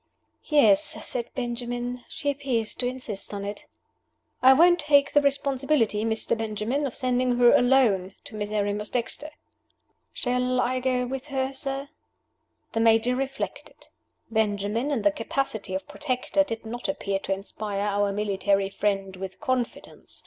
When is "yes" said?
0.45-0.83